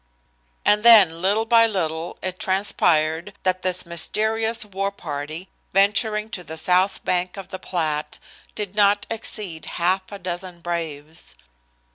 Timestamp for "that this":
3.43-3.85